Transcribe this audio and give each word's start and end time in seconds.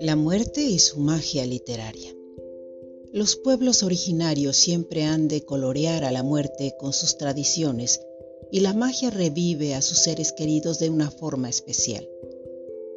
La 0.00 0.16
muerte 0.16 0.62
y 0.62 0.78
su 0.78 1.00
magia 1.00 1.46
literaria. 1.46 2.14
Los 3.12 3.36
pueblos 3.36 3.82
originarios 3.82 4.56
siempre 4.56 5.04
han 5.04 5.28
de 5.28 5.42
colorear 5.44 6.04
a 6.04 6.12
la 6.12 6.22
muerte 6.22 6.74
con 6.78 6.92
sus 6.92 7.16
tradiciones 7.16 8.00
y 8.52 8.60
la 8.60 8.72
magia 8.72 9.10
revive 9.10 9.74
a 9.74 9.82
sus 9.82 9.98
seres 9.98 10.32
queridos 10.32 10.78
de 10.78 10.90
una 10.90 11.10
forma 11.10 11.48
especial. 11.48 12.08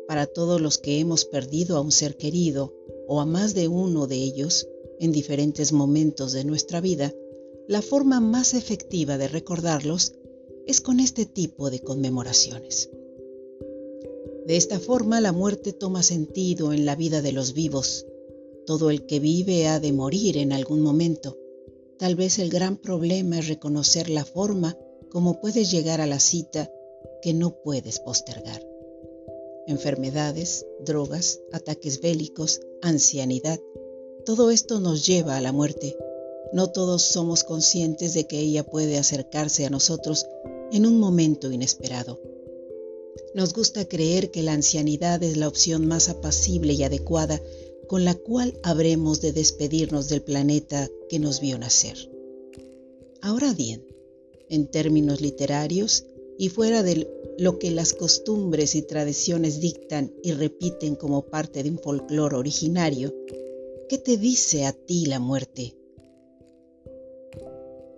Para 0.07 0.25
todos 0.25 0.61
los 0.61 0.77
que 0.77 0.99
hemos 0.99 1.25
perdido 1.25 1.77
a 1.77 1.81
un 1.81 1.91
ser 1.91 2.17
querido 2.17 2.73
o 3.07 3.21
a 3.21 3.25
más 3.25 3.53
de 3.53 3.67
uno 3.67 4.07
de 4.07 4.17
ellos 4.17 4.67
en 4.99 5.11
diferentes 5.11 5.71
momentos 5.71 6.33
de 6.33 6.43
nuestra 6.43 6.81
vida, 6.81 7.13
la 7.67 7.81
forma 7.81 8.19
más 8.19 8.53
efectiva 8.53 9.17
de 9.17 9.27
recordarlos 9.27 10.13
es 10.67 10.81
con 10.81 10.99
este 10.99 11.25
tipo 11.25 11.69
de 11.69 11.79
conmemoraciones. 11.79 12.89
De 14.45 14.55
esta 14.55 14.79
forma 14.79 15.21
la 15.21 15.31
muerte 15.31 15.73
toma 15.73 16.03
sentido 16.03 16.73
en 16.73 16.85
la 16.85 16.95
vida 16.95 17.21
de 17.21 17.31
los 17.31 17.53
vivos. 17.53 18.05
Todo 18.65 18.89
el 18.89 19.05
que 19.05 19.19
vive 19.19 19.67
ha 19.67 19.79
de 19.79 19.93
morir 19.93 20.37
en 20.37 20.53
algún 20.53 20.81
momento. 20.81 21.37
Tal 21.97 22.15
vez 22.15 22.37
el 22.39 22.49
gran 22.49 22.77
problema 22.77 23.39
es 23.39 23.47
reconocer 23.47 24.09
la 24.09 24.25
forma 24.25 24.77
como 25.09 25.39
puedes 25.39 25.71
llegar 25.71 26.01
a 26.01 26.05
la 26.05 26.19
cita 26.19 26.71
que 27.21 27.33
no 27.33 27.61
puedes 27.61 27.99
postergar. 27.99 28.61
Enfermedades, 29.67 30.65
drogas, 30.85 31.41
ataques 31.51 32.01
bélicos, 32.01 32.61
ancianidad, 32.81 33.59
todo 34.25 34.51
esto 34.51 34.81
nos 34.81 35.05
lleva 35.05 35.37
a 35.37 35.41
la 35.41 35.53
muerte. 35.53 35.97
No 36.51 36.69
todos 36.71 37.01
somos 37.01 37.43
conscientes 37.43 38.13
de 38.13 38.27
que 38.27 38.39
ella 38.39 38.65
puede 38.65 38.97
acercarse 38.97 39.65
a 39.65 39.69
nosotros 39.69 40.25
en 40.71 40.85
un 40.85 40.99
momento 40.99 41.51
inesperado. 41.51 42.19
Nos 43.33 43.53
gusta 43.53 43.85
creer 43.85 44.31
que 44.31 44.43
la 44.43 44.53
ancianidad 44.53 45.21
es 45.23 45.37
la 45.37 45.47
opción 45.47 45.87
más 45.87 46.09
apacible 46.09 46.73
y 46.73 46.83
adecuada 46.83 47.41
con 47.87 48.03
la 48.03 48.15
cual 48.15 48.59
habremos 48.63 49.21
de 49.21 49.31
despedirnos 49.31 50.09
del 50.09 50.21
planeta 50.21 50.89
que 51.09 51.19
nos 51.19 51.39
vio 51.39 51.57
nacer. 51.57 51.97
Ahora 53.21 53.53
bien, 53.53 53.85
en 54.49 54.67
términos 54.67 55.21
literarios 55.21 56.05
y 56.37 56.49
fuera 56.49 56.83
de 56.83 57.07
lo 57.37 57.59
que 57.59 57.71
las 57.71 57.93
costumbres 57.93 58.75
y 58.75 58.81
tradiciones 58.81 59.59
dictan 59.59 60.13
y 60.23 60.31
repiten 60.31 60.95
como 60.95 61.23
parte 61.23 61.63
de 61.63 61.69
un 61.69 61.79
folclore 61.79 62.35
originario, 62.35 63.13
¿qué 63.89 63.97
te 63.97 64.17
dice 64.17 64.65
a 64.65 64.73
ti 64.73 65.05
la 65.05 65.19
muerte? 65.19 65.75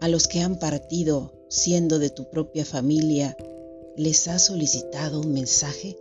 A 0.01 0.07
los 0.07 0.27
que 0.27 0.39
han 0.39 0.59
partido 0.59 1.38
siendo 1.49 1.99
de 1.99 2.09
tu 2.09 2.29
propia 2.29 2.63
familia, 2.63 3.35
¿les 3.97 4.27
has 4.27 4.45
solicitado 4.45 5.19
un 5.19 5.33
mensaje? 5.33 5.97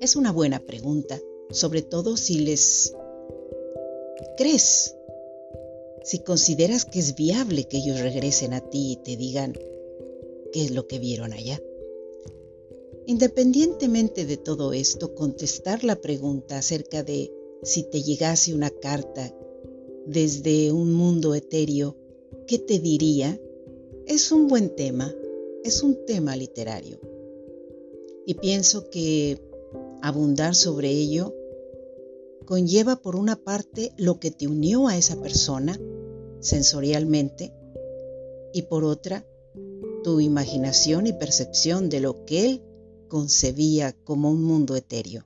Es 0.00 0.16
una 0.16 0.32
buena 0.32 0.58
pregunta, 0.60 1.20
sobre 1.50 1.82
todo 1.82 2.16
si 2.16 2.40
les 2.40 2.92
crees 4.36 4.96
si 6.04 6.18
consideras 6.18 6.84
que 6.84 6.98
es 6.98 7.14
viable 7.14 7.64
que 7.64 7.78
ellos 7.78 7.98
regresen 7.98 8.52
a 8.52 8.60
ti 8.60 8.92
y 8.92 8.96
te 8.96 9.16
digan 9.16 9.54
qué 10.52 10.64
es 10.64 10.70
lo 10.70 10.86
que 10.86 10.98
vieron 10.98 11.32
allá. 11.32 11.60
Independientemente 13.06 14.26
de 14.26 14.36
todo 14.36 14.74
esto, 14.74 15.14
contestar 15.14 15.82
la 15.82 15.96
pregunta 15.96 16.58
acerca 16.58 17.02
de 17.02 17.32
si 17.62 17.84
te 17.84 18.02
llegase 18.02 18.54
una 18.54 18.68
carta 18.70 19.34
desde 20.06 20.72
un 20.72 20.92
mundo 20.92 21.34
etéreo, 21.34 21.96
¿qué 22.46 22.58
te 22.58 22.78
diría? 22.78 23.40
Es 24.06 24.32
un 24.32 24.48
buen 24.48 24.76
tema, 24.76 25.10
es 25.64 25.82
un 25.82 26.04
tema 26.04 26.36
literario. 26.36 27.00
Y 28.26 28.34
pienso 28.34 28.90
que 28.90 29.40
abundar 30.02 30.54
sobre 30.54 30.90
ello 30.90 31.34
conlleva 32.44 32.96
por 32.96 33.16
una 33.16 33.36
parte 33.36 33.92
lo 33.96 34.20
que 34.20 34.30
te 34.30 34.46
unió 34.46 34.88
a 34.88 34.98
esa 34.98 35.16
persona 35.16 35.80
sensorialmente 36.40 37.54
y 38.52 38.62
por 38.62 38.84
otra 38.84 39.26
tu 40.02 40.20
imaginación 40.20 41.06
y 41.06 41.14
percepción 41.14 41.88
de 41.88 42.00
lo 42.00 42.26
que 42.26 42.44
él 42.44 42.62
concebía 43.08 43.94
como 44.04 44.30
un 44.30 44.44
mundo 44.44 44.76
etéreo. 44.76 45.24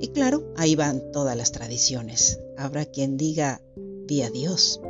Y 0.00 0.08
claro, 0.08 0.54
ahí 0.56 0.74
van 0.74 1.12
todas 1.12 1.36
las 1.36 1.52
tradiciones. 1.52 2.40
Habrá 2.56 2.86
quien 2.86 3.18
diga, 3.18 3.60
vi 3.76 4.22
a 4.22 4.30
Dios. 4.30 4.80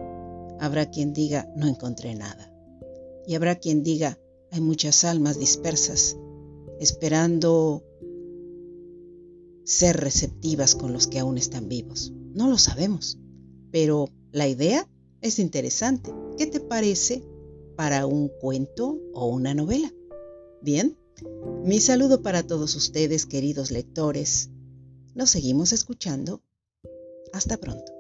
Habrá 0.61 0.91
quien 0.91 1.13
diga, 1.13 1.53
no 1.57 1.67
encontré 1.67 2.15
nada. 2.15 2.48
Y 3.29 3.35
habrá 3.35 3.57
quien 3.57 3.83
diga, 3.83 4.19
hay 4.51 4.63
muchas 4.63 5.05
almas 5.05 5.39
dispersas, 5.39 6.17
esperando 6.81 7.85
ser 9.65 9.99
receptivas 9.99 10.75
con 10.75 10.95
los 10.95 11.09
que 11.09 11.19
aún 11.19 11.37
están 11.37 11.69
vivos. 11.69 12.11
No 12.33 12.49
lo 12.49 12.57
sabemos, 12.57 13.19
pero 13.71 14.09
la 14.33 14.49
idea 14.49 14.89
es 15.21 15.39
interesante. 15.39 16.11
¿Qué 16.39 16.47
te 16.47 16.59
parece 16.59 17.23
para 17.77 18.07
un 18.07 18.29
cuento 18.41 18.99
o 19.13 19.27
una 19.27 19.53
novela? 19.53 19.93
Bien, 20.63 20.97
mi 21.65 21.81
saludo 21.81 22.23
para 22.23 22.47
todos 22.47 22.77
ustedes, 22.77 23.27
queridos 23.27 23.71
lectores. 23.71 24.49
Nos 25.15 25.29
seguimos 25.29 25.75
escuchando. 25.75 26.41
Hasta 27.35 27.59
pronto. 27.59 27.98